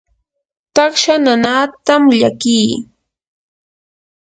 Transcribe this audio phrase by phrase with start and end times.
[0.75, 2.69] taksha nanaatam llakii.